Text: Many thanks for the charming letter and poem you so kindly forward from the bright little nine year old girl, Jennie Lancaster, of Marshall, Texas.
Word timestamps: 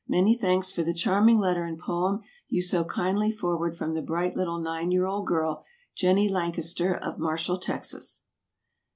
Many 0.07 0.33
thanks 0.35 0.71
for 0.71 0.81
the 0.81 0.95
charming 0.95 1.37
letter 1.37 1.63
and 1.63 1.77
poem 1.77 2.21
you 2.49 2.63
so 2.63 2.83
kindly 2.85 3.31
forward 3.31 3.77
from 3.77 3.93
the 3.93 4.01
bright 4.01 4.35
little 4.35 4.57
nine 4.57 4.89
year 4.89 5.05
old 5.05 5.27
girl, 5.27 5.63
Jennie 5.95 6.27
Lancaster, 6.27 6.95
of 6.95 7.19
Marshall, 7.19 7.57
Texas. 7.57 8.23